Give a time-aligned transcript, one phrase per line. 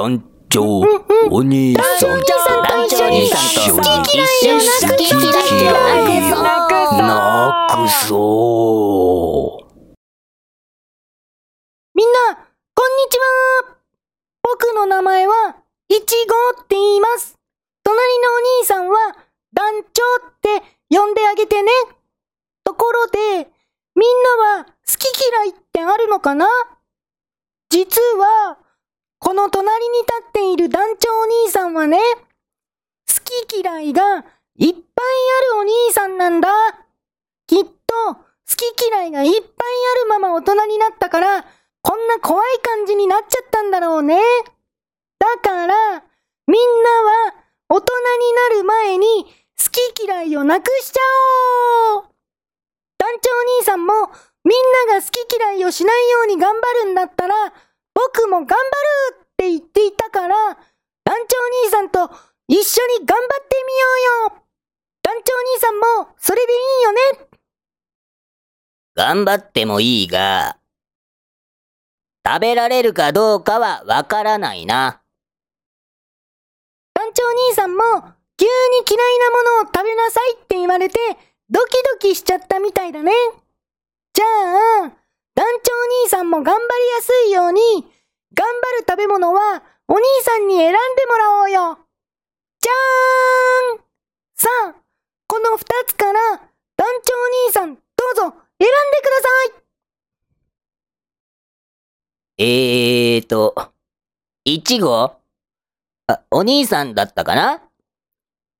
[0.00, 0.80] 団長、
[1.30, 6.48] お兄さん、団長兄さんと一緒に嫌いをなく好き嫌いをな
[7.68, 9.66] くくそう。
[11.94, 13.76] みんな、こんにちは
[14.42, 15.56] 僕の名前は、
[15.90, 17.36] いちごって言います。
[17.84, 18.96] 隣のお兄さんは、
[19.52, 21.70] 団長って呼んであげてね。
[22.64, 23.50] ところで、
[23.94, 26.48] みんなは好き嫌いってあるのかな？
[27.68, 28.56] 実は、
[29.30, 31.98] この隣に立っている団長お兄さんはね、
[33.06, 34.24] 好き嫌いがいっぱい
[34.58, 36.48] あるお兄さんなんだ。
[37.46, 37.68] きっと、
[38.14, 38.16] 好
[38.56, 41.44] き嫌いがいっぱいあるまま大人になったから、
[41.80, 44.18] こんな怖い感じになっちゃったんだろうね。
[45.20, 45.76] だから、
[46.48, 47.34] みんなは
[47.68, 49.06] 大人になる前に
[49.64, 51.00] 好き嫌いをなくしちゃ
[51.94, 52.02] おう
[52.98, 53.92] 団長お兄さんも
[54.44, 57.34] みんなが好き嫌いをしないように頑張るんだったら、
[57.94, 62.10] 僕も頑張るって言っていたから、団長兄さんと
[62.46, 64.42] 一緒に頑張ってみようよ
[65.02, 67.00] 団長兄さんもそれでいいよね
[68.94, 70.58] 頑張ってもいいが、
[72.26, 75.00] 食べられるかどうかはわからないな。
[76.92, 77.82] 団長兄さんも
[78.36, 78.50] 急に
[78.86, 80.98] 嫌いなものを食べなさいって言われて
[81.48, 83.12] ドキドキしちゃったみたいだね。
[84.12, 84.26] じゃ
[84.84, 84.92] あ、
[85.34, 85.72] 団長
[86.04, 87.89] 兄さんも頑張りやすいように
[88.32, 91.78] 頑張る食べ物はお兄さんに選んでもらおうよ。
[92.60, 93.80] じゃーん。
[94.36, 94.74] さあ、
[95.26, 96.20] この二つから
[96.76, 97.80] 団長お兄さんど
[98.12, 99.28] うぞ選んでくださ
[102.38, 102.42] い。
[102.42, 103.72] えーと、
[104.44, 105.16] いちご？
[106.06, 107.62] あ、お兄さんだったかな？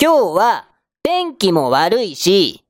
[0.03, 0.69] 今日は
[1.03, 2.65] 天気も悪いし、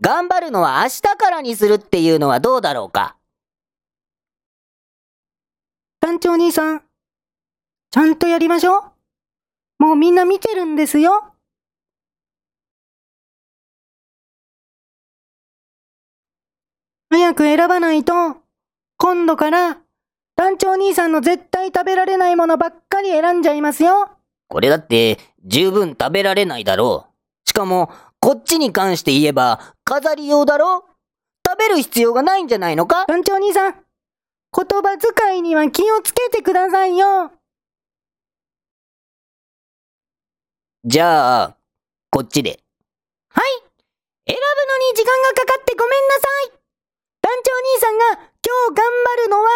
[0.00, 3.15] 頑張るのは明日からにするっていうのはどうだろうか？
[6.06, 6.82] 団長兄さん、
[7.90, 8.78] ちゃんとやりましょ
[9.80, 9.82] う。
[9.82, 11.32] もうみんな見てるんですよ。
[17.10, 18.36] 早く選ばないと、
[18.98, 19.78] 今度から
[20.36, 24.08] 団長兄さんの絶対食べられないものばっかり選んじゃいますよ。
[24.46, 27.48] これだって十分食べられないだろう。
[27.48, 27.90] しかも、
[28.20, 30.86] こっちに関して言えば飾り用だろ
[31.44, 33.06] 食べる必要がないんじゃないのか？
[33.08, 33.85] 団長兄さん、
[34.56, 37.30] 言葉遣いには気をつけてくださいよ。
[40.82, 41.56] じゃあ、
[42.10, 42.64] こっちで。
[43.28, 43.52] はい。
[44.24, 46.56] 選ぶのに時間がかかってごめんなさい。
[47.20, 48.04] 団長兄さんが
[48.40, 49.50] 今日頑張るのは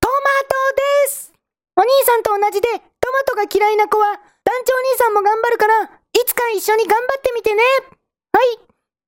[0.00, 0.54] トマト
[1.06, 1.32] です。
[1.76, 2.68] お兄さんと同じで
[3.00, 4.20] トマトが嫌いな子は団
[4.66, 5.88] 長兄さんも頑張るからい
[6.26, 7.62] つか一緒に頑張ってみてね。
[8.32, 8.58] はい。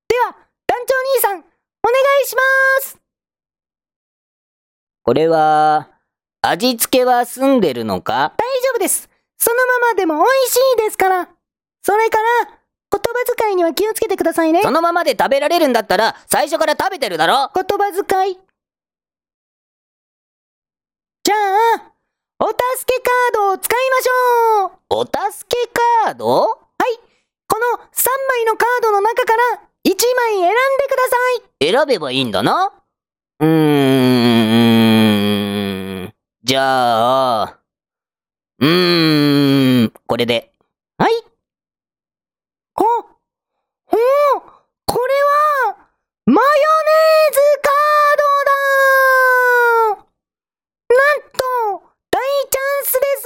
[0.08, 0.32] では、
[0.66, 1.44] 団長兄さん、お願
[2.22, 2.42] いしま
[2.80, 2.98] す。
[5.04, 5.90] これは、
[6.40, 8.32] 味付けは済んでるのか？
[8.36, 9.08] 大丈夫です。
[9.38, 11.28] そのままでも美味しいですから。
[11.82, 12.56] それから、言
[12.90, 13.00] 葉
[13.36, 14.62] 遣いには気をつけてくださいね。
[14.62, 17.50] そのままで食べられるんだったら、最初から食べてるだろ？
[17.54, 18.38] 言葉遣い。
[21.22, 21.92] じゃあ、
[22.40, 25.12] お助けカードを使いましょうお助
[25.48, 25.70] け
[26.04, 26.26] カード？
[26.26, 26.98] はい、
[27.46, 30.54] この3枚のカードの中から1枚選んで
[30.88, 31.16] くださ
[31.60, 32.72] い選べばいいんだな
[33.40, 33.93] うーん。
[36.46, 37.58] じゃあ、
[38.58, 40.52] うーん、これで。
[40.98, 41.12] はい。
[42.74, 43.96] ほ、ほう、
[44.84, 45.14] これ
[45.70, 45.76] は、
[46.26, 48.28] マヨネーズカード
[49.94, 50.04] だ
[50.90, 53.24] なんと、大チャンスです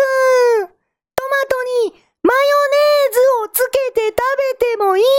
[1.17, 2.39] トマトにマヨ
[2.71, 4.15] ネーズをつけて食
[4.61, 5.11] べてもいいんで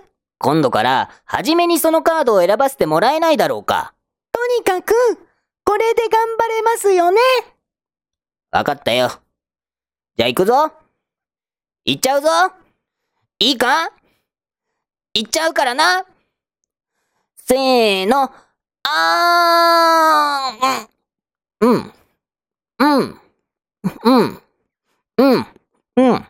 [0.00, 3.92] す今度から、初めにそのカードを選ばせてもらえないだろうか。
[4.30, 4.94] とにかく、
[5.72, 7.18] これで頑張れますよね
[8.50, 9.08] わかったよ。
[10.18, 10.70] じゃあ行くぞ。
[11.86, 12.28] 行っちゃうぞ。
[13.38, 13.90] いいか？
[15.14, 16.04] 行っちゃうからな。
[17.38, 18.30] せーの。
[18.82, 21.70] あーん。
[21.70, 21.92] うん。
[22.78, 23.20] うん。
[24.04, 24.42] うん。
[25.16, 25.46] うん。
[25.96, 26.26] うん。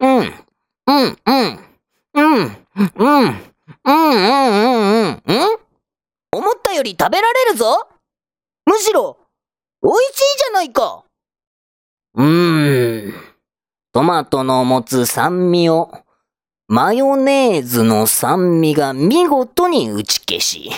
[0.00, 0.08] うん。
[0.08, 0.26] うん。
[0.88, 1.18] うん。
[1.28, 1.58] うん。
[2.14, 2.56] うん。
[2.96, 3.38] うん。
[3.84, 4.10] うん。
[4.24, 5.22] うん。
[5.24, 5.58] うん。
[6.32, 7.88] 思ったより食べられるぞ。
[8.66, 9.18] むしろ、
[9.82, 11.04] 美味しいじゃないか。
[12.14, 13.14] うーん。
[13.92, 15.90] トマトの持つ酸味を、
[16.68, 20.70] マヨネーズの酸味が見事に打ち消し、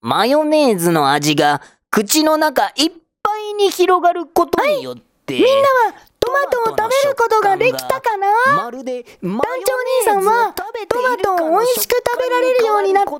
[0.00, 2.92] マヨネーズの味が口の中いっ
[3.22, 8.28] ぱいに広がることによって、みんなはトマトを食べることができたかな？
[8.56, 10.64] まるで団団長兄さんはト
[11.02, 13.10] マトを美味しく食べられるようになって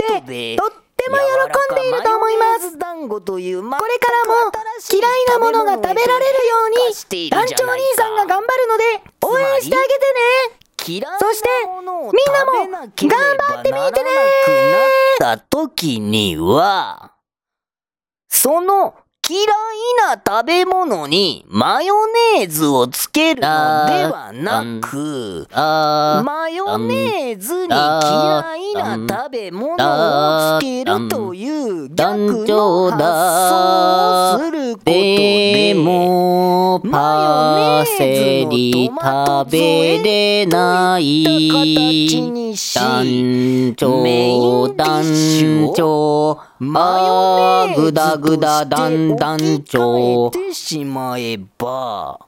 [0.57, 1.23] とってても喜
[1.73, 2.77] んでいると思います。
[2.79, 4.53] 団子というここれからも
[4.93, 8.85] 嫌いなものが食べられるように団長兄さんが頑張るので
[9.27, 10.01] 応援してあげて
[10.53, 10.61] ね。
[11.21, 12.87] そしてみんなも頑張
[13.61, 14.11] ってみてね
[18.29, 18.95] その
[19.31, 19.45] 嫌い
[20.09, 21.95] な食べ物にマヨ
[22.37, 23.47] ネーズをつけるの
[23.87, 33.05] ではなく、あマヨネーズに嫌いな食べ物をつけるという逆の発
[33.51, 41.23] 想をすることででも、パセリ食べれない。
[42.75, 45.05] 団長、団
[46.61, 50.31] 長、あーぐだぐだ団団長。
[50.31, 52.21] てしまえば、